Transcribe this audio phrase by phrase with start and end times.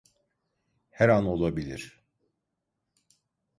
[0.89, 2.01] Her an olabilir.